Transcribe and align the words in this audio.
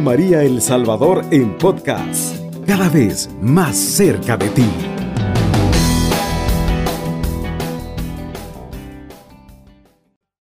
María 0.00 0.42
El 0.42 0.60
Salvador 0.60 1.24
en 1.30 1.56
podcast, 1.58 2.36
cada 2.66 2.88
vez 2.88 3.30
más 3.40 3.76
cerca 3.76 4.36
de 4.36 4.48
ti. 4.48 4.68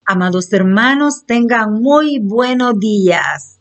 Amados 0.05 0.53
hermanos, 0.53 1.25
tengan 1.27 1.75
muy 1.83 2.19
buenos 2.19 2.79
días. 2.79 3.58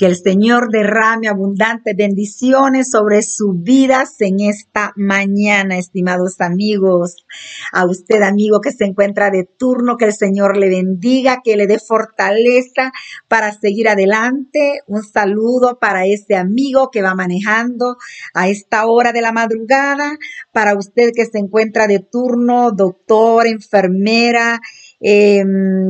Que 0.00 0.06
el 0.06 0.16
Señor 0.16 0.70
derrame 0.70 1.28
abundantes 1.28 1.94
bendiciones 1.94 2.88
sobre 2.90 3.20
sus 3.20 3.62
vidas 3.62 4.18
en 4.20 4.40
esta 4.40 4.94
mañana, 4.96 5.76
estimados 5.76 6.40
amigos. 6.40 7.26
A 7.70 7.84
usted, 7.84 8.22
amigo 8.22 8.62
que 8.62 8.72
se 8.72 8.86
encuentra 8.86 9.30
de 9.30 9.44
turno, 9.44 9.98
que 9.98 10.06
el 10.06 10.14
Señor 10.14 10.56
le 10.56 10.70
bendiga, 10.70 11.42
que 11.44 11.54
le 11.58 11.66
dé 11.66 11.78
fortaleza 11.78 12.92
para 13.28 13.52
seguir 13.52 13.90
adelante. 13.90 14.80
Un 14.86 15.02
saludo 15.02 15.78
para 15.78 16.06
ese 16.06 16.34
amigo 16.34 16.90
que 16.90 17.02
va 17.02 17.14
manejando 17.14 17.98
a 18.32 18.48
esta 18.48 18.86
hora 18.86 19.12
de 19.12 19.20
la 19.20 19.32
madrugada. 19.32 20.16
Para 20.50 20.78
usted 20.78 21.10
que 21.14 21.26
se 21.26 21.40
encuentra 21.40 21.86
de 21.86 21.98
turno, 21.98 22.72
doctor, 22.72 23.46
enfermera, 23.46 24.60
eh, 25.00 25.42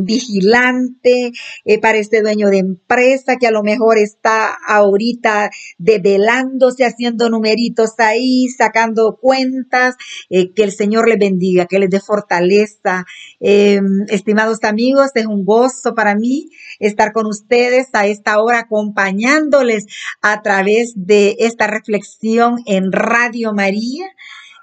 vigilante, 0.03 1.33
eh, 1.65 1.81
para 1.81 1.99
este 1.99 2.23
dueño 2.23 2.49
de 2.49 2.59
empresa 2.59 3.37
que 3.37 3.47
a 3.47 3.51
lo 3.51 3.63
mejor 3.63 3.99
está 3.99 4.57
ahorita 4.67 5.51
develándose, 5.79 6.85
haciendo 6.85 7.29
numeritos 7.29 7.99
ahí, 7.99 8.49
sacando 8.49 9.19
cuentas, 9.21 9.97
eh, 10.29 10.53
que 10.53 10.63
el 10.63 10.73
Señor 10.73 11.09
le 11.09 11.17
bendiga, 11.17 11.67
que 11.67 11.79
les 11.79 11.91
dé 11.91 12.01
fortaleza. 12.01 13.05
Em, 13.41 14.05
estimados 14.09 14.63
amigos, 14.63 15.11
es 15.15 15.27
un 15.27 15.45
gozo 15.45 15.95
para 15.95 16.15
mí 16.15 16.51
estar 16.79 17.13
con 17.13 17.27
ustedes 17.27 17.89
a 17.93 18.07
esta 18.07 18.41
hora 18.41 18.61
acompañándoles 18.61 19.87
a 20.23 20.43
través 20.43 20.93
de 20.95 21.37
esta 21.41 21.67
reflexión 21.67 22.59
en 22.67 22.93
Radio 22.93 23.53
María. 23.53 24.07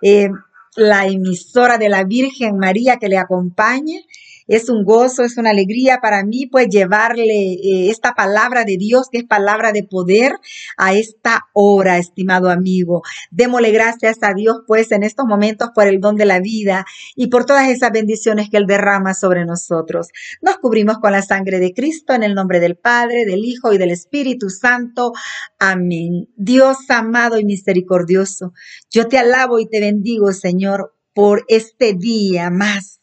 Em, 0.02 0.32
la 0.76 1.08
emisora 1.08 1.80
de 1.80 1.90
la 1.90 2.04
Virgen 2.04 2.58
María 2.58 2.98
que 2.98 3.10
le 3.10 3.18
acompañe 3.18 4.06
es 4.48 4.70
un 4.70 4.84
gozo, 4.84 5.24
es 5.24 5.38
una 5.38 5.52
alegría 5.52 6.00
para 6.02 6.24
mí, 6.24 6.48
pues 6.48 6.68
llevarle 6.70 7.54
eh, 7.54 7.90
esta 7.90 8.14
palabra 8.14 8.64
de 8.64 8.78
Dios, 8.78 9.08
que 9.12 9.20
es 9.20 9.24
palabra 9.26 9.72
de 9.72 9.84
poder, 9.84 10.34
a 10.78 10.94
esta 10.94 11.48
hora, 11.54 11.98
estimado 11.98 12.50
amigo. 12.50 13.04
Démosle 13.32 13.72
gracias 13.72 14.18
a 14.22 14.34
Dios, 14.34 14.62
pues, 14.66 14.92
en 14.92 15.04
estos 15.04 15.26
momentos 15.26 15.70
por 15.76 15.88
el 15.88 16.00
don 16.00 16.16
de 16.16 16.26
la 16.26 16.40
vida 16.40 16.86
y 17.16 17.28
por 17.28 17.46
todas 17.46 17.70
esas 17.70 17.92
bendiciones 17.92 18.50
que 18.50 18.58
Él 18.58 18.66
derrama 18.66 19.14
sobre 19.14 19.46
nosotros. 19.46 20.08
Nos 20.42 20.58
cubrimos 20.58 20.98
con 21.00 21.12
la 21.12 21.22
sangre 21.22 21.60
de 21.60 21.74
Cristo 21.74 22.14
en 22.14 22.24
el 22.24 22.34
nombre 22.34 22.60
del 22.60 22.78
Padre, 22.78 23.26
del 23.26 23.44
Hijo 23.44 23.74
y 23.74 23.78
del 23.78 23.92
Espíritu 23.92 24.50
Santo. 24.50 25.14
Amén. 25.60 26.30
Dios 26.36 26.78
amado 26.90 27.40
y 27.40 27.46
misericordioso, 27.46 28.54
yo 28.90 29.08
te 29.08 29.18
alabo 29.18 29.60
y 29.60 29.68
te 29.68 29.80
bendigo, 29.80 30.32
Señor, 30.32 30.96
por 31.14 31.46
este 31.48 31.94
día 31.94 32.50
más 32.50 32.98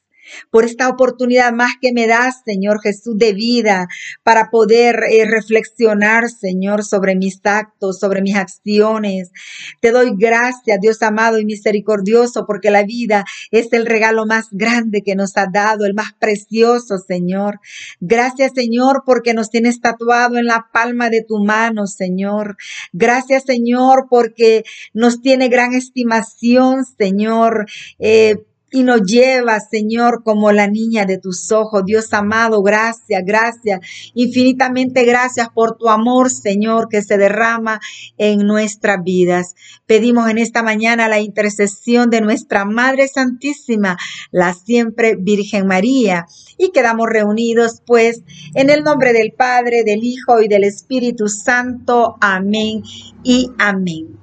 por 0.50 0.64
esta 0.64 0.88
oportunidad 0.88 1.52
más 1.52 1.72
que 1.80 1.92
me 1.92 2.06
das, 2.06 2.42
Señor 2.44 2.80
Jesús, 2.80 3.16
de 3.18 3.32
vida 3.32 3.88
para 4.22 4.50
poder 4.50 5.00
eh, 5.10 5.24
reflexionar, 5.26 6.28
Señor, 6.30 6.84
sobre 6.84 7.14
mis 7.16 7.40
actos, 7.44 7.98
sobre 7.98 8.22
mis 8.22 8.36
acciones. 8.36 9.30
Te 9.80 9.90
doy 9.90 10.12
gracias, 10.16 10.78
Dios 10.80 11.02
amado 11.02 11.38
y 11.38 11.44
misericordioso, 11.44 12.46
porque 12.46 12.70
la 12.70 12.84
vida 12.84 13.24
es 13.50 13.72
el 13.72 13.86
regalo 13.86 14.26
más 14.26 14.48
grande 14.50 15.02
que 15.02 15.14
nos 15.14 15.36
ha 15.36 15.46
dado, 15.52 15.84
el 15.84 15.94
más 15.94 16.12
precioso, 16.18 16.98
Señor. 16.98 17.60
Gracias, 18.00 18.52
Señor, 18.54 19.02
porque 19.04 19.34
nos 19.34 19.50
tienes 19.50 19.80
tatuado 19.80 20.38
en 20.38 20.46
la 20.46 20.66
palma 20.72 21.10
de 21.10 21.22
tu 21.22 21.44
mano, 21.44 21.86
Señor. 21.86 22.56
Gracias, 22.92 23.44
Señor, 23.44 24.06
porque 24.08 24.64
nos 24.92 25.20
tiene 25.20 25.48
gran 25.48 25.74
estimación, 25.74 26.84
Señor. 26.84 27.66
Eh, 27.98 28.36
y 28.74 28.82
nos 28.82 29.02
lleva, 29.02 29.60
Señor, 29.60 30.24
como 30.24 30.50
la 30.50 30.66
niña 30.66 31.04
de 31.04 31.16
tus 31.16 31.52
ojos. 31.52 31.84
Dios 31.86 32.12
amado, 32.12 32.60
gracias, 32.60 33.22
gracias, 33.24 33.80
infinitamente 34.14 35.04
gracias 35.04 35.48
por 35.48 35.78
tu 35.78 35.88
amor, 35.88 36.28
Señor, 36.28 36.88
que 36.88 37.00
se 37.00 37.16
derrama 37.16 37.80
en 38.18 38.40
nuestras 38.40 39.04
vidas. 39.04 39.54
Pedimos 39.86 40.28
en 40.28 40.38
esta 40.38 40.64
mañana 40.64 41.06
la 41.06 41.20
intercesión 41.20 42.10
de 42.10 42.20
nuestra 42.20 42.64
Madre 42.64 43.06
Santísima, 43.06 43.96
la 44.32 44.54
siempre 44.54 45.14
Virgen 45.14 45.68
María, 45.68 46.26
y 46.58 46.72
quedamos 46.72 47.08
reunidos 47.08 47.80
pues 47.86 48.22
en 48.54 48.70
el 48.70 48.82
nombre 48.82 49.12
del 49.12 49.30
Padre, 49.32 49.84
del 49.84 50.02
Hijo 50.02 50.42
y 50.42 50.48
del 50.48 50.64
Espíritu 50.64 51.28
Santo. 51.28 52.16
Amén 52.20 52.82
y 53.22 53.52
amén. 53.56 54.18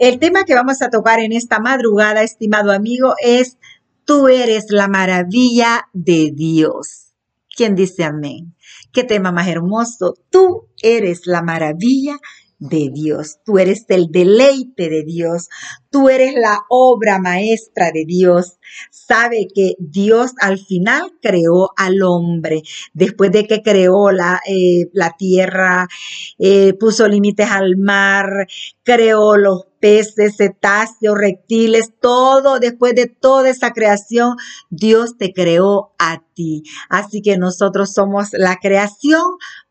El 0.00 0.18
tema 0.18 0.42
que 0.42 0.54
vamos 0.54 0.82
a 0.82 0.90
tocar 0.90 1.20
en 1.20 1.32
esta 1.32 1.60
madrugada, 1.60 2.24
estimado 2.24 2.72
amigo, 2.72 3.14
es 3.22 3.58
Tú 4.04 4.28
eres 4.28 4.66
la 4.70 4.88
maravilla 4.88 5.88
de 5.92 6.32
Dios. 6.34 7.12
¿Quién 7.54 7.74
dice 7.74 8.04
amén? 8.04 8.56
Qué 8.92 9.04
tema 9.04 9.30
más 9.30 9.48
hermoso. 9.48 10.14
Tú 10.30 10.68
eres 10.82 11.26
la 11.26 11.42
maravilla 11.42 12.18
de 12.58 12.90
Dios. 12.92 13.38
Tú 13.44 13.58
eres 13.58 13.84
el 13.88 14.08
deleite 14.10 14.88
de 14.88 15.04
Dios. 15.04 15.48
Tú 15.92 16.08
eres 16.08 16.34
la 16.34 16.58
obra 16.70 17.18
maestra 17.18 17.92
de 17.92 18.06
Dios. 18.06 18.58
Sabe 18.90 19.46
que 19.54 19.74
Dios 19.78 20.32
al 20.40 20.58
final 20.58 21.12
creó 21.20 21.70
al 21.76 22.02
hombre. 22.02 22.62
Después 22.94 23.30
de 23.30 23.46
que 23.46 23.62
creó 23.62 24.10
la, 24.10 24.40
eh, 24.48 24.88
la 24.94 25.14
tierra, 25.18 25.86
eh, 26.38 26.72
puso 26.80 27.06
límites 27.06 27.50
al 27.50 27.76
mar, 27.76 28.46
creó 28.82 29.36
los 29.36 29.66
peces, 29.82 30.36
cetáceos, 30.36 31.18
reptiles, 31.18 31.92
todo, 32.00 32.60
después 32.60 32.94
de 32.94 33.06
toda 33.06 33.50
esa 33.50 33.72
creación, 33.72 34.36
Dios 34.70 35.18
te 35.18 35.32
creó 35.32 35.92
a 35.98 36.22
ti. 36.34 36.62
Así 36.88 37.20
que 37.20 37.36
nosotros 37.36 37.92
somos 37.92 38.28
la 38.32 38.58
creación 38.62 39.22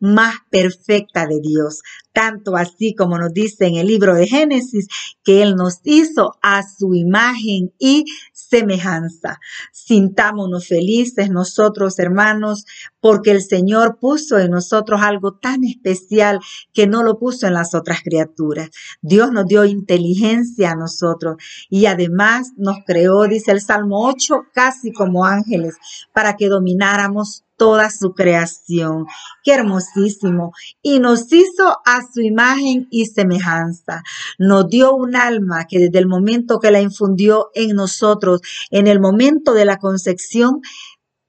más 0.02 0.36
perfecta 0.50 1.28
de 1.28 1.40
Dios. 1.40 1.80
Tanto 2.12 2.58
así 2.58 2.94
como 2.94 3.18
nos 3.18 3.32
dice 3.32 3.68
en 3.68 3.76
el 3.76 3.88
libro 3.88 4.14
de 4.14 4.28
Génesis, 4.28 4.88
que 5.24 5.42
Él 5.42 5.56
nos 5.56 5.80
hizo 5.86 6.11
a 6.42 6.64
su 6.64 6.94
imagen 6.94 7.74
y 7.80 8.06
semejanza. 8.34 9.40
Sintámonos 9.72 10.68
felices 10.68 11.30
nosotros, 11.30 12.00
hermanos, 12.00 12.66
porque 13.00 13.32
el 13.32 13.42
Señor 13.42 13.98
puso 14.00 14.38
en 14.40 14.52
nosotros 14.52 15.02
algo 15.02 15.34
tan 15.34 15.64
especial 15.64 16.40
que 16.74 16.88
no 16.88 17.04
lo 17.04 17.18
puso 17.18 17.48
en 17.48 17.54
las 17.54 17.74
otras 17.74 18.02
criaturas. 18.04 18.70
Dios 19.02 19.32
nos 19.32 19.46
dio 19.46 19.66
inteligencia 19.66 20.72
a 20.72 20.76
nosotros 20.76 21.38
y 21.70 21.86
además 21.86 22.52
nos 22.58 22.78
creó, 22.86 23.28
dice 23.28 23.52
el 23.52 23.62
Salmo 23.62 24.08
8, 24.08 24.44
casi 24.54 24.92
como 24.92 25.26
ángeles, 25.26 25.76
para 26.14 26.36
que 26.36 26.48
domináramos 26.48 27.44
toda 27.62 27.92
su 27.92 28.16
creación. 28.16 29.06
Qué 29.44 29.54
hermosísimo. 29.54 30.52
Y 30.82 30.98
nos 30.98 31.32
hizo 31.32 31.78
a 31.86 32.02
su 32.12 32.22
imagen 32.22 32.88
y 32.90 33.06
semejanza. 33.06 34.02
Nos 34.40 34.68
dio 34.68 34.96
un 34.96 35.16
alma 35.16 35.68
que 35.70 35.78
desde 35.78 36.00
el 36.00 36.08
momento 36.08 36.60
que 36.60 36.72
la 36.72 36.82
infundió 36.82 37.52
en 37.54 37.76
nosotros, 37.76 38.42
en 38.72 38.88
el 38.88 39.00
momento 39.00 39.54
de 39.54 39.66
la 39.66 39.78
concepción, 39.78 40.62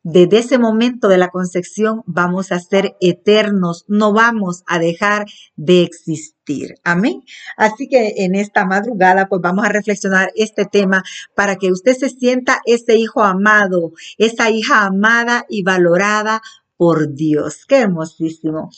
desde 0.02 0.38
ese 0.38 0.58
momento 0.58 1.08
de 1.08 1.18
la 1.18 1.28
concepción 1.28 2.02
vamos 2.06 2.52
a 2.52 2.58
ser 2.58 2.96
eternos, 3.00 3.84
no 3.88 4.12
vamos 4.12 4.62
a 4.66 4.78
dejar 4.78 5.26
de 5.56 5.82
existir. 5.82 6.74
Amén. 6.82 7.22
Así 7.56 7.88
que 7.88 8.14
en 8.24 8.34
esta 8.34 8.64
madrugada 8.66 9.28
pues 9.28 9.40
vamos 9.40 9.64
a 9.64 9.68
reflexionar 9.68 10.30
este 10.34 10.64
tema 10.64 11.04
para 11.34 11.56
que 11.56 11.70
usted 11.70 11.96
se 11.96 12.08
sienta 12.08 12.60
ese 12.66 12.96
hijo 12.96 13.22
amado, 13.22 13.92
esa 14.18 14.50
hija 14.50 14.84
amada 14.84 15.44
y 15.48 15.62
valorada 15.62 16.42
por 16.76 17.14
Dios. 17.14 17.64
Qué 17.66 17.78
hermosísimo. 17.78 18.70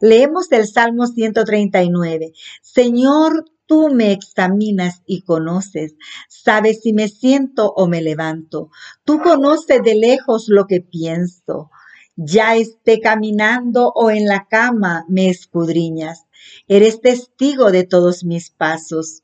Leemos 0.00 0.50
el 0.52 0.66
Salmo 0.66 1.06
139. 1.06 2.32
Señor, 2.62 3.44
Tú 3.70 3.88
me 3.88 4.10
examinas 4.10 5.00
y 5.06 5.22
conoces, 5.22 5.94
sabes 6.28 6.80
si 6.82 6.92
me 6.92 7.06
siento 7.06 7.72
o 7.72 7.86
me 7.86 8.02
levanto. 8.02 8.72
Tú 9.04 9.20
conoces 9.20 9.80
de 9.84 9.94
lejos 9.94 10.46
lo 10.48 10.66
que 10.66 10.80
pienso. 10.80 11.70
Ya 12.16 12.56
esté 12.56 12.98
caminando 12.98 13.92
o 13.94 14.10
en 14.10 14.26
la 14.26 14.48
cama, 14.50 15.04
me 15.08 15.28
escudriñas. 15.28 16.24
Eres 16.66 17.00
testigo 17.00 17.70
de 17.70 17.84
todos 17.84 18.24
mis 18.24 18.50
pasos. 18.50 19.22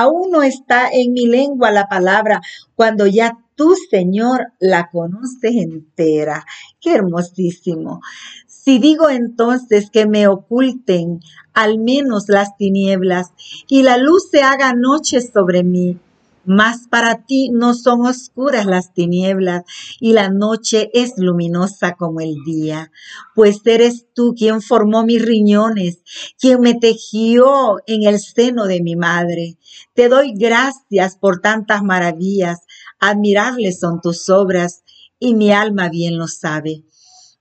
Aún 0.00 0.30
no 0.30 0.44
está 0.44 0.88
en 0.92 1.12
mi 1.12 1.26
lengua 1.26 1.72
la 1.72 1.88
palabra 1.88 2.40
cuando 2.76 3.08
ya 3.08 3.36
tú, 3.56 3.74
Señor, 3.90 4.52
la 4.60 4.90
conoces 4.92 5.56
entera. 5.56 6.46
Qué 6.80 6.94
hermosísimo. 6.94 8.00
Si 8.46 8.78
digo 8.78 9.10
entonces 9.10 9.90
que 9.90 10.06
me 10.06 10.28
oculten 10.28 11.18
al 11.52 11.78
menos 11.78 12.28
las 12.28 12.56
tinieblas 12.56 13.32
y 13.66 13.82
la 13.82 13.96
luz 13.98 14.28
se 14.30 14.42
haga 14.42 14.72
noche 14.72 15.20
sobre 15.20 15.64
mí, 15.64 15.98
mas 16.48 16.88
para 16.88 17.26
ti 17.26 17.50
no 17.50 17.74
son 17.74 18.06
oscuras 18.06 18.64
las 18.64 18.94
tinieblas 18.94 19.64
y 20.00 20.14
la 20.14 20.30
noche 20.30 20.90
es 20.94 21.12
luminosa 21.18 21.94
como 21.94 22.20
el 22.20 22.36
día, 22.42 22.90
pues 23.34 23.60
eres 23.66 24.06
tú 24.14 24.34
quien 24.34 24.62
formó 24.62 25.04
mis 25.04 25.22
riñones, 25.22 25.98
quien 26.40 26.62
me 26.62 26.72
tejió 26.72 27.76
en 27.86 28.08
el 28.08 28.18
seno 28.18 28.64
de 28.64 28.80
mi 28.80 28.96
madre. 28.96 29.58
Te 29.92 30.08
doy 30.08 30.32
gracias 30.34 31.18
por 31.18 31.40
tantas 31.42 31.82
maravillas, 31.82 32.60
admirables 32.98 33.78
son 33.78 34.00
tus 34.00 34.30
obras 34.30 34.84
y 35.18 35.34
mi 35.34 35.52
alma 35.52 35.90
bien 35.90 36.16
lo 36.16 36.28
sabe. 36.28 36.82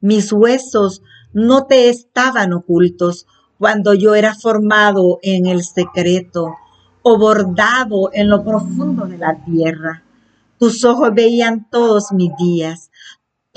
Mis 0.01 0.33
huesos 0.33 1.01
no 1.31 1.65
te 1.65 1.87
estaban 1.87 2.51
ocultos 2.51 3.25
cuando 3.57 3.93
yo 3.93 4.15
era 4.15 4.35
formado 4.35 5.19
en 5.21 5.45
el 5.45 5.63
secreto 5.63 6.51
o 7.09 7.17
bordado 7.17 8.09
en 8.11 8.27
lo 8.27 8.43
profundo 8.43 9.05
de 9.05 9.17
la 9.17 9.33
tierra. 9.45 10.03
Tus 10.59 10.83
ojos 10.83 11.11
veían 11.13 11.65
todos 11.71 12.11
mis 12.11 12.35
días, 12.35 12.91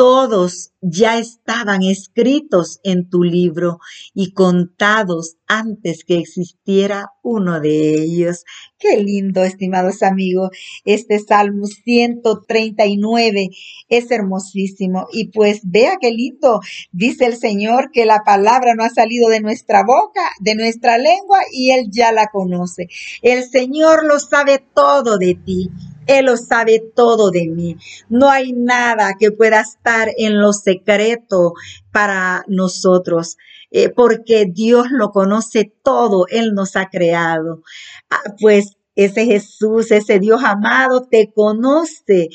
todos 0.01 0.73
ya 0.81 1.19
estaban 1.19 1.83
escritos 1.83 2.81
en 2.85 3.11
tu 3.11 3.23
libro 3.23 3.81
y 4.15 4.33
contados 4.33 5.37
antes 5.47 6.05
que 6.05 6.17
existiera 6.17 7.13
uno 7.23 7.61
de 7.61 8.01
ellos. 8.01 8.47
Qué 8.79 8.97
lindo, 8.97 9.45
estimados 9.45 10.03
amigos. 10.03 10.49
Este 10.87 11.19
Salmo 11.19 11.67
139 11.67 13.51
es 13.91 14.11
hermosísimo. 14.11 15.07
Y 15.13 15.27
pues 15.33 15.61
vea 15.65 15.99
qué 16.01 16.13
lindo. 16.13 16.61
Dice 16.93 17.27
el 17.27 17.37
Señor 17.37 17.91
que 17.93 18.07
la 18.07 18.23
palabra 18.25 18.75
no 18.75 18.85
ha 18.85 18.89
salido 18.89 19.29
de 19.29 19.41
nuestra 19.41 19.83
boca, 19.85 20.31
de 20.41 20.55
nuestra 20.55 20.97
lengua, 20.97 21.41
y 21.53 21.73
Él 21.73 21.89
ya 21.91 22.11
la 22.11 22.29
conoce. 22.29 22.89
El 23.21 23.45
Señor 23.45 24.07
lo 24.07 24.19
sabe 24.19 24.65
todo 24.75 25.19
de 25.19 25.35
ti. 25.35 25.71
Él 26.07 26.27
lo 26.27 26.37
sabe 26.37 26.83
todo 26.95 27.31
de 27.31 27.49
mí. 27.49 27.77
No 28.09 28.31
hay 28.31 28.53
nada 28.53 29.15
que 29.19 29.31
pueda 29.31 29.61
estar 29.61 30.09
en 30.17 30.41
lo 30.41 30.53
secreto 30.53 31.55
para 31.93 32.45
nosotros. 32.49 33.37
Eh, 33.71 33.89
porque 33.89 34.47
Dios 34.47 34.89
lo 34.91 35.13
conoce 35.13 35.73
todo, 35.83 36.27
Él 36.29 36.55
nos 36.55 36.75
ha 36.75 36.89
creado. 36.89 37.63
Ah, 38.11 38.35
pues 38.41 38.77
ese 38.97 39.25
Jesús, 39.27 39.93
ese 39.93 40.19
Dios 40.19 40.43
amado, 40.45 41.07
te 41.09 41.33
conoce 41.33 42.29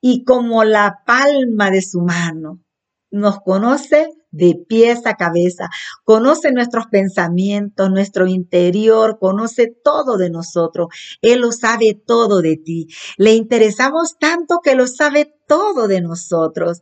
y 0.00 0.24
como 0.24 0.64
la 0.64 1.02
palma 1.06 1.70
de 1.70 1.82
su 1.82 2.02
mano, 2.02 2.60
nos 3.10 3.40
conoce 3.40 4.08
de 4.32 4.56
pies 4.68 5.06
a 5.06 5.14
cabeza, 5.14 5.68
conoce 6.04 6.50
nuestros 6.52 6.86
pensamientos, 6.86 7.90
nuestro 7.90 8.26
interior, 8.26 9.18
conoce 9.20 9.72
todo 9.84 10.16
de 10.16 10.30
nosotros. 10.30 10.88
Él 11.22 11.40
lo 11.40 11.52
sabe 11.52 11.94
todo 11.94 12.40
de 12.40 12.56
ti. 12.56 12.88
Le 13.16 13.34
interesamos 13.34 14.16
tanto 14.18 14.60
que 14.64 14.74
lo 14.74 14.86
sabe 14.86 15.34
todo 15.46 15.86
de 15.86 16.00
nosotros. 16.00 16.80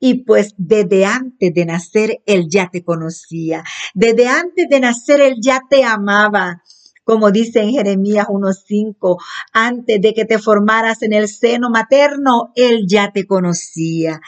Y 0.00 0.24
pues 0.24 0.54
desde 0.56 1.04
antes 1.04 1.52
de 1.52 1.66
nacer, 1.66 2.22
Él 2.26 2.46
ya 2.48 2.68
te 2.70 2.82
conocía. 2.82 3.62
Desde 3.94 4.26
antes 4.28 4.66
de 4.68 4.80
nacer, 4.80 5.20
Él 5.20 5.36
ya 5.40 5.60
te 5.68 5.84
amaba 5.84 6.62
como 7.06 7.30
dice 7.30 7.60
en 7.60 7.70
Jeremías 7.70 8.26
1.5, 8.26 9.16
antes 9.52 10.00
de 10.00 10.12
que 10.12 10.24
te 10.24 10.40
formaras 10.40 11.02
en 11.02 11.12
el 11.12 11.28
seno 11.28 11.70
materno, 11.70 12.50
Él 12.56 12.86
ya 12.88 13.12
te 13.12 13.28
conocía. 13.28 14.20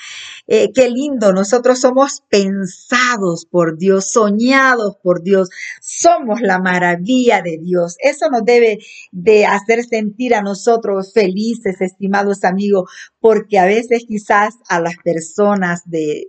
Eh, 0.47 0.71
qué 0.73 0.89
lindo, 0.89 1.33
nosotros 1.33 1.81
somos 1.81 2.23
pensados 2.31 3.47
por 3.51 3.79
Dios, 3.79 4.13
soñados 4.13 4.95
por 5.03 5.25
Dios, 5.25 5.49
somos 5.81 6.41
la 6.41 6.61
maravilla 6.61 7.43
de 7.43 7.59
Dios. 7.59 7.97
Eso 7.99 8.31
nos 8.31 8.45
debe 8.45 8.79
de 9.11 9.45
hacer 9.45 9.85
sentir 9.85 10.37
a 10.37 10.43
nosotros 10.43 11.13
felices, 11.13 11.81
estimados 11.81 12.45
amigos, 12.45 12.89
porque 13.19 13.59
a 13.59 13.65
veces 13.65 14.05
quizás 14.07 14.55
a 14.69 14.81
las 14.81 14.95
personas 15.03 15.83
de 15.85 16.29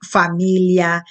familia, 0.00 1.04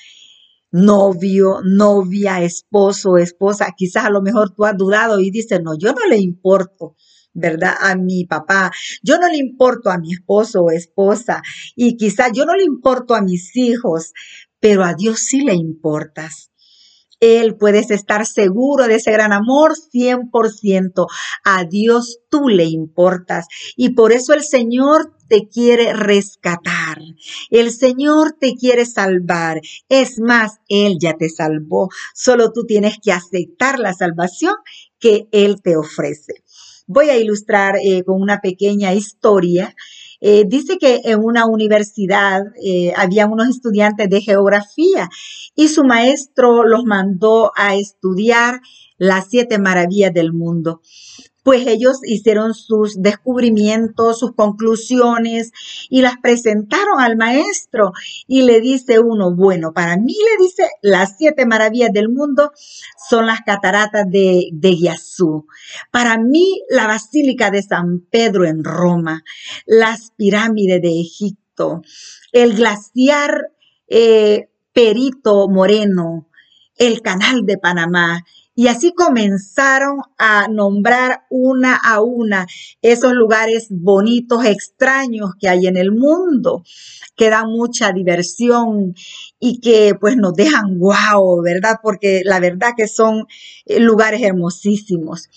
novio, 0.71 1.61
novia, 1.63 2.41
esposo, 2.43 3.17
esposa, 3.17 3.73
quizás 3.75 4.05
a 4.05 4.09
lo 4.09 4.21
mejor 4.21 4.53
tú 4.53 4.65
has 4.65 4.77
dudado 4.77 5.19
y 5.19 5.31
dices, 5.31 5.61
no, 5.63 5.77
yo 5.77 5.93
no 5.93 6.07
le 6.07 6.17
importo. 6.17 6.95
¿verdad? 7.31 7.75
A 7.79 7.95
mi 7.95 8.25
papá. 8.25 8.71
Yo 9.03 9.17
no 9.19 9.27
le 9.27 9.37
importo 9.37 9.91
a 9.91 9.97
mi 9.97 10.13
esposo 10.13 10.61
o 10.63 10.71
esposa 10.71 11.41
y 11.75 11.95
quizás 11.95 12.31
yo 12.33 12.43
no 12.45 12.55
le 12.55 12.63
importo 12.63 13.15
a 13.15 13.21
mis 13.21 13.55
hijos, 13.55 14.13
pero 14.59 14.83
a 14.83 14.93
Dios 14.93 15.19
sí 15.19 15.41
le 15.41 15.53
importas. 15.53 16.51
Él 17.19 17.57
puedes 17.57 17.91
estar 17.91 18.25
seguro 18.25 18.87
de 18.87 18.95
ese 18.95 19.11
gran 19.11 19.33
amor 19.33 19.73
100%. 19.93 21.07
A 21.43 21.65
Dios 21.65 22.19
tú 22.29 22.47
le 22.47 22.65
importas 22.65 23.47
y 23.75 23.89
por 23.89 24.13
eso 24.13 24.33
el 24.33 24.43
Señor 24.43 25.13
te 25.27 25.49
quiere 25.49 25.93
rescatar. 25.93 26.78
El 27.49 27.71
Señor 27.71 28.35
te 28.39 28.55
quiere 28.55 28.85
salvar. 28.85 29.61
Es 29.89 30.19
más, 30.19 30.59
Él 30.67 30.97
ya 30.99 31.13
te 31.13 31.29
salvó. 31.29 31.89
Solo 32.13 32.51
tú 32.51 32.65
tienes 32.65 32.97
que 33.01 33.11
aceptar 33.11 33.79
la 33.79 33.93
salvación 33.93 34.55
que 34.99 35.27
Él 35.31 35.61
te 35.61 35.77
ofrece. 35.77 36.43
Voy 36.87 37.09
a 37.09 37.17
ilustrar 37.17 37.77
eh, 37.77 38.03
con 38.03 38.21
una 38.21 38.39
pequeña 38.39 38.93
historia 38.93 39.75
eh, 40.21 40.43
dice 40.45 40.77
que 40.77 40.99
en 41.05 41.23
una 41.23 41.45
universidad 41.45 42.41
eh, 42.61 42.91
había 42.97 43.25
unos 43.25 43.47
estudiantes 43.47 44.09
de 44.09 44.21
geografía 44.21 45.07
y 45.55 45.69
su 45.69 45.85
maestro 45.85 46.63
los 46.65 46.83
mandó 46.83 47.51
a 47.55 47.75
estudiar 47.75 48.59
las 48.99 49.29
siete 49.29 49.57
maravillas 49.57 50.13
del 50.13 50.33
mundo. 50.33 50.81
Pues 51.41 51.65
ellos 51.65 52.01
hicieron 52.03 52.53
sus 52.53 53.01
descubrimientos, 53.01 54.19
sus 54.19 54.33
conclusiones 54.35 55.51
y 55.89 56.01
las 56.01 56.17
presentaron 56.21 56.99
al 56.99 57.15
maestro 57.15 57.93
y 58.27 58.43
le 58.43 58.59
dice 58.59 58.99
uno, 58.99 59.33
bueno, 59.33 59.71
para 59.73 59.97
mí 59.97 60.13
le 60.13 60.43
dice, 60.43 60.69
las 60.81 61.15
siete 61.17 61.45
maravillas 61.45 61.91
del 61.93 62.09
mundo 62.09 62.51
son 63.09 63.25
las 63.25 63.39
cataratas 63.41 64.05
de, 64.11 64.49
de 64.51 64.77
Para 65.91 66.17
mí, 66.17 66.61
la 66.69 66.85
Basílica 66.85 67.49
de 67.49 67.63
San 67.63 68.01
Pedro 68.11 68.45
en 68.45 68.63
Roma, 68.63 69.23
las 69.65 70.11
pirámides 70.17 70.81
de 70.81 70.99
Egipto, 70.99 71.81
el 72.33 72.53
glaciar 72.53 73.53
eh, 73.87 74.49
Perito 74.73 75.47
Moreno, 75.47 76.27
el 76.75 77.01
canal 77.01 77.45
de 77.45 77.57
Panamá, 77.57 78.23
y 78.59 78.67
así 78.67 78.91
comenzaron 78.91 79.99
a 80.17 80.49
nombrar 80.49 81.21
una 81.29 81.77
a 81.77 82.01
una 82.01 82.45
esos 82.81 83.13
lugares 83.13 83.67
bonitos, 83.69 84.43
extraños 84.43 85.29
que 85.39 85.47
hay 85.47 85.67
en 85.67 85.77
el 85.77 85.93
mundo, 85.93 86.65
que 87.15 87.29
dan 87.29 87.45
mucha 87.47 87.93
diversión 87.93 88.95
y 89.39 89.61
que 89.61 89.95
pues 89.97 90.17
nos 90.17 90.33
dejan 90.33 90.77
guau, 90.77 91.41
¿verdad? 91.41 91.77
Porque 91.81 92.21
la 92.25 92.41
verdad 92.41 92.73
que 92.75 92.89
son 92.89 93.27
eh, 93.65 93.79
lugares 93.79 94.21
hermosísimos. 94.23 95.29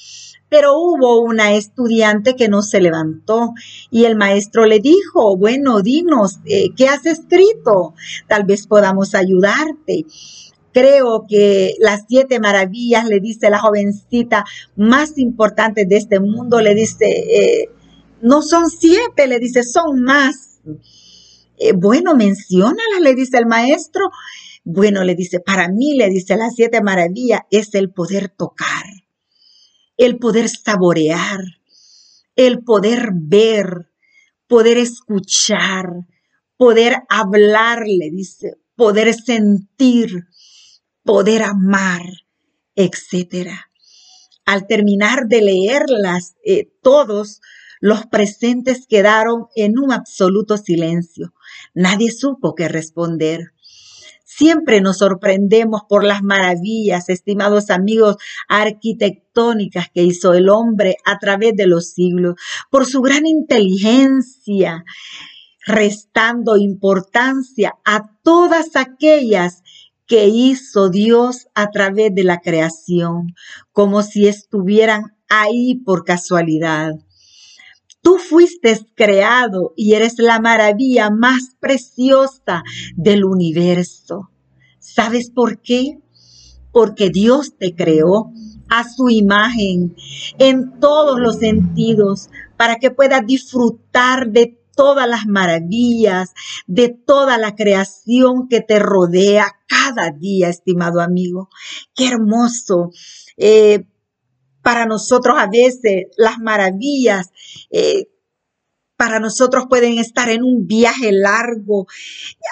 Pero 0.48 0.76
hubo 0.76 1.20
una 1.20 1.52
estudiante 1.52 2.34
que 2.34 2.48
no 2.48 2.62
se 2.62 2.80
levantó 2.80 3.52
y 3.88 4.04
el 4.04 4.16
maestro 4.16 4.66
le 4.66 4.80
dijo, 4.80 5.36
bueno, 5.36 5.80
dinos, 5.80 6.40
eh, 6.44 6.70
¿qué 6.76 6.88
has 6.88 7.06
escrito? 7.06 7.94
Tal 8.26 8.42
vez 8.42 8.66
podamos 8.66 9.14
ayudarte. 9.14 10.06
Creo 10.72 11.26
que 11.28 11.74
las 11.78 12.04
siete 12.08 12.40
maravillas, 12.40 13.06
le 13.06 13.20
dice 13.20 13.50
la 13.50 13.58
jovencita 13.58 14.44
más 14.76 15.18
importante 15.18 15.84
de 15.84 15.96
este 15.96 16.18
mundo, 16.20 16.60
le 16.60 16.74
dice, 16.74 17.06
eh, 17.06 17.68
no 18.22 18.40
son 18.42 18.70
siete, 18.70 19.26
le 19.26 19.38
dice, 19.38 19.62
son 19.64 20.00
más. 20.02 20.60
Eh, 21.58 21.72
bueno, 21.74 22.14
menciónalas, 22.14 23.00
le 23.02 23.14
dice 23.14 23.36
el 23.38 23.46
maestro. 23.46 24.10
Bueno, 24.64 25.04
le 25.04 25.14
dice, 25.14 25.40
para 25.40 25.68
mí, 25.68 25.96
le 25.96 26.08
dice, 26.08 26.36
las 26.36 26.54
siete 26.54 26.82
maravillas 26.82 27.40
es 27.50 27.74
el 27.74 27.90
poder 27.90 28.28
tocar, 28.28 28.84
el 29.96 30.18
poder 30.18 30.48
saborear, 30.48 31.40
el 32.36 32.62
poder 32.62 33.10
ver, 33.12 33.90
poder 34.46 34.78
escuchar, 34.78 35.86
poder 36.56 36.98
hablar, 37.08 37.82
le 37.86 38.10
dice, 38.10 38.54
poder 38.76 39.14
sentir, 39.14 40.26
poder 41.04 41.42
amar, 41.42 42.02
etcétera. 42.74 43.70
Al 44.44 44.66
terminar 44.66 45.26
de 45.26 45.42
leerlas, 45.42 46.34
eh, 46.44 46.70
todos 46.82 47.40
los 47.80 48.06
presentes 48.06 48.86
quedaron 48.86 49.46
en 49.56 49.78
un 49.78 49.92
absoluto 49.92 50.56
silencio. 50.56 51.34
Nadie 51.74 52.10
supo 52.10 52.54
qué 52.54 52.68
responder. 52.68 53.52
Siempre 54.24 54.80
nos 54.80 54.98
sorprendemos 54.98 55.82
por 55.88 56.04
las 56.04 56.22
maravillas, 56.22 57.08
estimados 57.08 57.70
amigos, 57.70 58.16
arquitectónicas 58.48 59.88
que 59.92 60.04
hizo 60.04 60.32
el 60.32 60.48
hombre 60.48 60.96
a 61.04 61.18
través 61.18 61.54
de 61.54 61.66
los 61.66 61.90
siglos, 61.90 62.36
por 62.70 62.86
su 62.86 63.02
gran 63.02 63.26
inteligencia, 63.26 64.84
restando 65.66 66.56
importancia 66.56 67.74
a 67.84 68.10
todas 68.22 68.74
aquellas 68.74 69.62
que 70.06 70.28
hizo 70.28 70.90
Dios 70.90 71.46
a 71.54 71.70
través 71.70 72.14
de 72.14 72.24
la 72.24 72.40
creación, 72.40 73.34
como 73.72 74.02
si 74.02 74.28
estuvieran 74.28 75.16
ahí 75.28 75.76
por 75.76 76.04
casualidad. 76.04 76.92
Tú 78.02 78.18
fuiste 78.18 78.78
creado 78.94 79.72
y 79.76 79.94
eres 79.94 80.14
la 80.18 80.40
maravilla 80.40 81.10
más 81.10 81.56
preciosa 81.60 82.62
del 82.96 83.24
universo. 83.24 84.30
¿Sabes 84.80 85.30
por 85.30 85.60
qué? 85.60 85.98
Porque 86.72 87.10
Dios 87.10 87.56
te 87.56 87.74
creó 87.76 88.32
a 88.68 88.88
su 88.88 89.08
imagen 89.08 89.94
en 90.38 90.80
todos 90.80 91.20
los 91.20 91.36
sentidos 91.36 92.28
para 92.56 92.76
que 92.76 92.90
puedas 92.90 93.24
disfrutar 93.24 94.30
de 94.30 94.58
todas 94.74 95.08
las 95.08 95.26
maravillas, 95.26 96.32
de 96.66 96.88
toda 96.88 97.38
la 97.38 97.54
creación 97.54 98.48
que 98.48 98.60
te 98.60 98.78
rodea 98.78 99.52
cada 99.68 100.10
día, 100.10 100.48
estimado 100.48 101.00
amigo. 101.00 101.48
Qué 101.94 102.08
hermoso. 102.08 102.90
Eh, 103.36 103.86
para 104.62 104.86
nosotros 104.86 105.36
a 105.38 105.48
veces 105.48 106.06
las 106.16 106.38
maravillas 106.38 107.30
eh, 107.70 108.08
para 108.96 109.18
nosotros 109.18 109.64
pueden 109.68 109.98
estar 109.98 110.28
en 110.28 110.44
un 110.44 110.68
viaje 110.68 111.10
largo, 111.10 111.88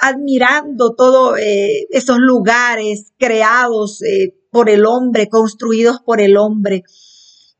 admirando 0.03 0.95
todos 0.97 1.39
eh, 1.39 1.87
esos 1.91 2.19
lugares 2.19 3.13
creados 3.19 4.03
por 4.51 4.69
el 4.69 4.85
hombre, 4.85 5.29
construidos 5.29 6.01
por 6.05 6.21
el 6.21 6.37
hombre, 6.37 6.83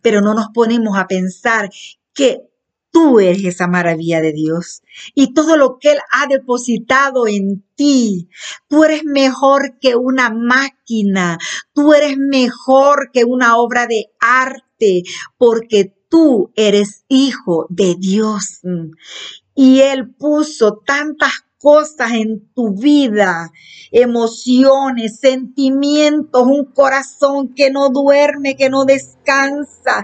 pero 0.03 0.21
no 0.23 0.35
nos 0.35 0.49
ponemos 0.53 0.99
a 0.99 1.07
pensar 1.07 1.71
que 2.13 2.50
Tú 2.93 3.21
eres 3.21 3.45
esa 3.45 3.69
maravilla 3.69 4.21
de 4.21 4.33
Dios 4.33 4.83
y 5.15 5.33
todo 5.33 5.57
lo 5.57 5.79
que 5.79 5.93
Él 5.93 5.99
ha 6.11 6.27
depositado 6.27 7.29
en 7.29 7.65
ti. 7.77 8.29
Tú 8.69 8.85
eres 8.85 9.05
mejor 9.05 9.79
que 9.81 9.95
una 9.95 10.31
máquina, 10.31 11.39
tú 11.73 11.93
eres 11.93 12.17
mejor 12.19 13.11
que 13.13 13.25
una 13.25 13.57
obra 13.59 13.87
de 13.87 14.07
arte, 14.19 15.05
porque 15.39 15.95
tú 16.09 16.53
eres 16.57 17.05
hijo 17.09 17.67
de 17.71 17.95
Dios. 17.97 18.61
Y 19.55 19.81
Él 19.81 20.11
puso 20.15 20.83
tantas 20.85 21.33
cosas 21.61 22.13
en 22.13 22.51
tu 22.55 22.75
vida, 22.75 23.53
emociones, 23.91 25.21
sentimientos, 25.21 26.43
un 26.47 26.65
corazón 26.65 27.55
que 27.55 27.71
no 27.71 27.91
duerme, 27.91 28.57
que 28.57 28.71
no 28.71 28.85
descansa. 28.85 30.03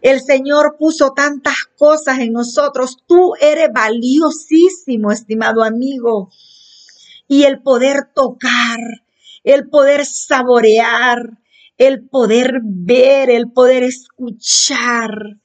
El 0.00 0.20
Señor 0.20 0.76
puso 0.78 1.12
tantas 1.12 1.56
cosas 1.76 2.18
en 2.20 2.32
nosotros. 2.32 2.96
Tú 3.06 3.34
eres 3.40 3.68
valiosísimo, 3.72 5.12
estimado 5.12 5.62
amigo. 5.62 6.30
Y 7.28 7.44
el 7.44 7.62
poder 7.62 8.10
tocar, 8.14 8.80
el 9.44 9.68
poder 9.68 10.06
saborear, 10.06 11.38
el 11.76 12.08
poder 12.08 12.60
ver, 12.62 13.30
el 13.30 13.50
poder 13.52 13.84
escuchar, 13.84 15.38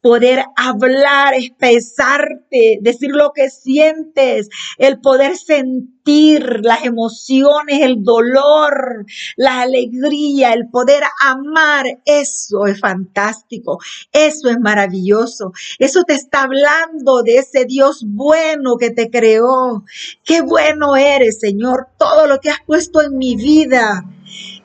poder 0.00 0.44
hablar, 0.56 1.34
expresarte, 1.34 2.78
decir 2.80 3.10
lo 3.10 3.32
que 3.32 3.50
sientes, 3.50 4.48
el 4.78 5.00
poder 5.00 5.36
sentir 5.36 6.60
las 6.62 6.84
emociones, 6.84 7.80
el 7.82 8.02
dolor, 8.02 9.04
la 9.36 9.62
alegría, 9.62 10.52
el 10.52 10.68
poder 10.70 11.02
amar, 11.24 11.86
eso 12.04 12.66
es 12.66 12.80
fantástico, 12.80 13.78
eso 14.12 14.48
es 14.48 14.58
maravilloso, 14.60 15.52
eso 15.78 16.04
te 16.04 16.14
está 16.14 16.42
hablando 16.42 17.22
de 17.22 17.38
ese 17.38 17.64
Dios 17.64 18.04
bueno 18.06 18.76
que 18.78 18.90
te 18.90 19.10
creó. 19.10 19.84
Qué 20.24 20.40
bueno 20.42 20.96
eres, 20.96 21.40
Señor, 21.40 21.88
todo 21.98 22.26
lo 22.26 22.40
que 22.40 22.50
has 22.50 22.60
puesto 22.66 23.02
en 23.02 23.18
mi 23.18 23.36
vida 23.36 24.04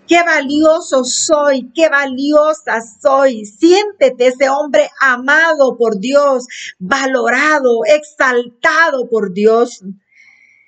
qué 0.08 0.24
valioso 0.24 1.04
soy, 1.04 1.72
qué 1.74 1.90
valiosa 1.90 2.80
soy. 3.02 3.46
Siéntete 3.46 4.28
ese 4.28 4.50
hombre 4.50 4.90
amado 5.02 5.78
por 5.78 6.00
Dios, 6.00 6.46
valorado, 6.80 7.82
exaltado 7.86 9.10
por 9.10 9.34
Dios. 9.34 9.84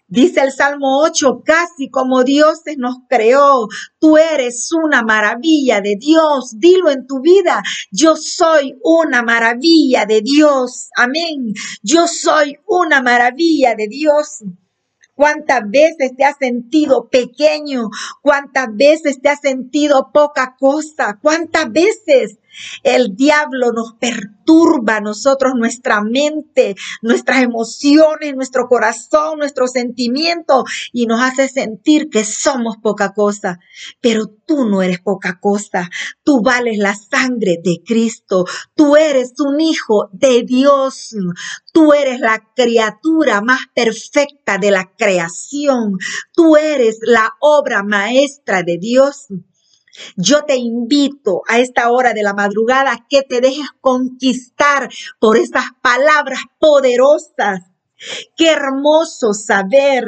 Dice 0.08 0.42
el 0.42 0.52
Salmo 0.52 1.02
8, 1.02 1.42
casi 1.44 1.90
como 1.90 2.24
Dios 2.24 2.62
nos 2.78 2.98
creó. 3.10 3.68
Tú 4.00 4.18
eres 4.18 4.70
una 4.72 5.02
maravilla 5.02 5.82
de 5.82 5.96
Dios. 6.00 6.54
Dilo 6.58 6.92
en 6.92 7.08
tu 7.08 7.22
vida. 7.22 7.64
Yo 7.92 8.16
soy 8.16 8.78
una 8.84 9.24
maravilla 9.24 10.06
de 10.06 10.22
Dios. 10.22 10.90
Amén. 10.96 11.54
Yo 11.82 12.08
soy 12.08 12.60
una 12.68 13.02
maravilla 13.02 13.74
de 13.76 13.88
Dios. 13.88 14.44
¿Cuántas 15.16 15.62
veces 15.70 16.16
te 16.18 16.26
has 16.26 16.38
sentido 16.38 17.08
pequeño? 17.10 17.90
¿Cuántas 18.22 18.68
veces 18.76 19.22
te 19.22 19.30
has 19.30 19.40
sentido 19.40 20.12
poca 20.14 20.56
cosa? 20.60 21.20
¿Cuántas 21.22 21.72
veces 21.72 22.38
el 22.84 23.16
diablo 23.16 23.72
nos 23.72 23.94
perturba 23.94 24.98
a 24.98 25.02
nosotros, 25.02 25.54
nuestra 25.56 26.02
mente, 26.02 26.76
nuestras 27.02 27.42
emociones, 27.42 28.36
nuestro 28.36 28.68
corazón, 28.68 29.40
nuestros 29.40 29.72
sentimientos 29.72 30.64
y 30.94 31.06
nos 31.06 31.22
hace 31.22 31.48
sentir 31.50 32.10
que 32.10 32.24
somos 32.24 32.78
poca 32.82 33.14
cosa. 33.14 33.60
Pero 34.02 34.28
tú 34.28 34.66
no 34.70 34.82
eres 34.82 35.00
poca 35.00 35.40
cosa. 35.40 35.90
Tú 36.24 36.42
vales 36.42 36.78
la 36.78 36.96
sangre 36.96 37.60
de 37.64 37.82
Cristo. 37.86 38.46
Tú 38.76 38.96
eres 38.96 39.34
un 39.40 39.60
hijo 39.62 40.10
de 40.12 40.44
Dios. 40.44 41.16
Tú 41.74 41.94
eres 41.94 42.20
la 42.20 42.42
criatura 42.56 43.42
más 43.42 43.62
perfecta 43.74 44.58
de 44.58 44.72
la 44.72 44.92
creación. 44.98 45.98
Tú 46.34 46.56
eres 46.56 47.00
la 47.02 47.34
obra 47.40 47.84
maestra 47.84 48.64
de 48.64 48.78
Dios. 48.78 49.28
Yo 50.16 50.44
te 50.44 50.56
invito 50.56 51.42
a 51.48 51.60
esta 51.60 51.92
hora 51.92 52.14
de 52.14 52.24
la 52.24 52.34
madrugada 52.34 53.06
que 53.10 53.22
te 53.24 53.42
dejes 53.42 53.70
conquistar 53.82 54.90
por 55.20 55.38
esas 55.38 55.66
palabras 55.82 56.40
poderosas. 56.60 57.62
Qué 58.36 58.50
hermoso 58.50 59.34
saber 59.34 60.04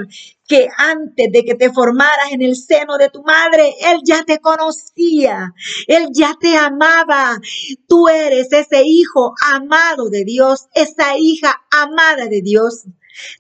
que 0.45 0.67
antes 0.77 1.31
de 1.31 1.43
que 1.43 1.55
te 1.55 1.71
formaras 1.71 2.31
en 2.31 2.41
el 2.41 2.55
seno 2.55 2.97
de 2.97 3.09
tu 3.09 3.23
madre, 3.23 3.75
Él 3.79 4.01
ya 4.03 4.23
te 4.23 4.39
conocía, 4.39 5.53
Él 5.87 6.07
ya 6.13 6.35
te 6.39 6.57
amaba. 6.57 7.39
Tú 7.87 8.09
eres 8.09 8.51
ese 8.51 8.83
hijo 8.83 9.33
amado 9.53 10.09
de 10.09 10.25
Dios, 10.25 10.67
esa 10.73 11.17
hija 11.17 11.61
amada 11.71 12.27
de 12.27 12.41
Dios 12.41 12.85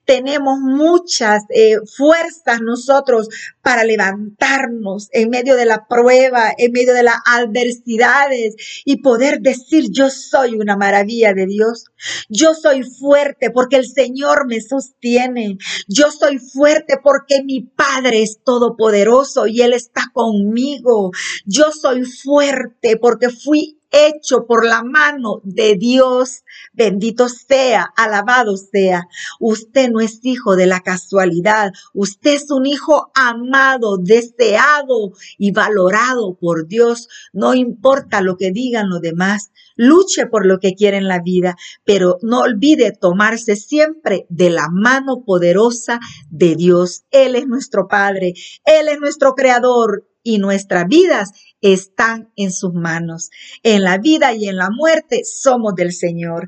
tenemos 0.05 0.59
muchas 0.59 1.43
eh, 1.49 1.75
fuerzas 1.95 2.61
nosotros 2.61 3.29
para 3.61 3.83
levantarnos 3.83 5.09
en 5.11 5.29
medio 5.29 5.55
de 5.55 5.65
la 5.65 5.87
prueba, 5.87 6.51
en 6.57 6.71
medio 6.71 6.93
de 6.93 7.03
las 7.03 7.17
adversidades 7.25 8.55
y 8.85 9.01
poder 9.01 9.41
decir 9.41 9.85
yo 9.91 10.09
soy 10.09 10.55
una 10.55 10.77
maravilla 10.77 11.33
de 11.33 11.45
Dios. 11.45 11.85
Yo 12.29 12.53
soy 12.53 12.83
fuerte 12.83 13.51
porque 13.51 13.77
el 13.77 13.87
Señor 13.87 14.47
me 14.47 14.61
sostiene. 14.61 15.57
Yo 15.87 16.11
soy 16.11 16.39
fuerte 16.39 16.95
porque 17.03 17.43
mi 17.43 17.61
Padre 17.61 18.23
es 18.23 18.39
todopoderoso 18.43 19.47
y 19.47 19.61
Él 19.61 19.73
está 19.73 20.03
conmigo. 20.13 21.11
Yo 21.45 21.71
soy 21.71 22.03
fuerte 22.03 22.97
porque 22.97 23.29
fui 23.29 23.76
hecho 23.91 24.45
por 24.45 24.65
la 24.65 24.83
mano 24.83 25.41
de 25.43 25.75
Dios. 25.75 26.43
Bendito 26.73 27.29
sea, 27.29 27.91
alabado 27.95 28.57
sea. 28.57 29.07
Usted 29.39 29.89
no 29.89 29.99
es 29.99 30.19
hijo 30.23 30.55
de 30.55 30.67
la 30.67 30.81
casualidad. 30.81 31.71
Usted 31.93 32.35
es 32.35 32.51
un 32.51 32.65
hijo 32.65 33.11
amado, 33.13 33.97
deseado 33.97 35.13
y 35.37 35.51
valorado 35.51 36.37
por 36.39 36.67
Dios. 36.67 37.07
No 37.33 37.53
importa 37.53 38.21
lo 38.21 38.37
que 38.37 38.51
digan 38.51 38.89
los 38.89 39.01
demás. 39.01 39.51
Luche 39.75 40.25
por 40.25 40.45
lo 40.45 40.59
que 40.59 40.73
quiere 40.73 40.97
en 40.97 41.07
la 41.07 41.19
vida, 41.19 41.55
pero 41.85 42.17
no 42.23 42.39
olvide 42.39 42.91
tomarse 42.91 43.55
siempre 43.55 44.25
de 44.29 44.49
la 44.49 44.69
mano 44.71 45.23
poderosa 45.23 45.99
de 46.29 46.55
Dios. 46.55 47.03
Él 47.11 47.35
es 47.35 47.47
nuestro 47.47 47.87
Padre, 47.87 48.33
Él 48.65 48.87
es 48.87 48.99
nuestro 48.99 49.35
Creador 49.35 50.07
y 50.23 50.39
nuestras 50.39 50.87
vidas 50.87 51.31
están 51.61 52.31
en 52.35 52.51
sus 52.51 52.73
manos. 52.73 53.29
En 53.63 53.83
la 53.83 53.97
vida 53.97 54.33
y 54.33 54.47
en 54.47 54.57
la 54.57 54.69
muerte 54.69 55.21
somos 55.23 55.75
del 55.75 55.91
Señor. 55.91 56.47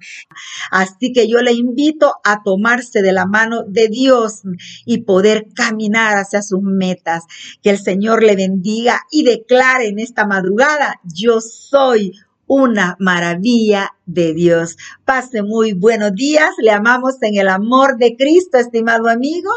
Así 0.71 1.11
que 1.13 1.27
yo 1.27 1.39
le 1.39 1.53
invito 1.53 2.13
a 2.23 2.43
tomarse 2.43 3.01
de 3.01 3.13
la 3.13 3.25
mano 3.25 3.63
de 3.67 3.87
Dios 3.87 4.41
y 4.85 5.03
poder 5.03 5.47
caminar 5.55 6.17
hacia 6.17 6.41
sus 6.41 6.61
metas. 6.61 7.23
Que 7.61 7.71
el 7.71 7.79
Señor 7.79 8.23
le 8.23 8.35
bendiga 8.35 9.01
y 9.11 9.23
declare 9.23 9.87
en 9.87 9.99
esta 9.99 10.25
madrugada, 10.25 10.99
yo 11.03 11.41
soy 11.41 12.13
una 12.49 12.97
maravilla 12.99 13.95
de 14.07 14.33
Dios. 14.33 14.75
Pase 15.05 15.43
muy 15.43 15.73
buenos 15.73 16.13
días, 16.13 16.49
le 16.61 16.71
amamos 16.71 17.21
en 17.21 17.37
el 17.37 17.47
amor 17.47 17.97
de 17.97 18.15
Cristo, 18.17 18.57
estimado 18.57 19.07
amigo, 19.07 19.51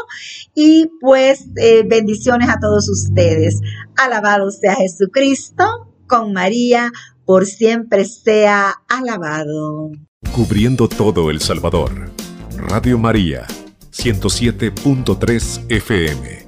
y 0.53 0.89
pues 1.01 1.47
eh, 1.57 1.83
bendiciones 1.85 2.49
a 2.49 2.59
todos 2.61 2.87
ustedes. 2.87 3.59
Alabado 3.97 4.51
sea 4.51 4.75
Jesucristo, 4.75 5.65
con 6.07 6.33
María, 6.33 6.91
por 7.25 7.47
siempre 7.47 8.05
sea 8.05 8.75
alabado. 8.87 9.89
Cubriendo 10.31 10.87
todo 10.87 11.31
El 11.31 11.41
Salvador. 11.41 12.11
Radio 12.55 12.99
María, 12.99 13.47
107.3 13.91 15.65
FM. 15.67 16.42